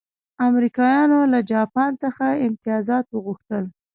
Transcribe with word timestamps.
امریکایانو 0.47 1.19
له 1.33 1.39
جاپان 1.51 1.91
څخه 2.03 2.25
امتیازات 2.47 3.05
وغوښتل. 3.09 3.63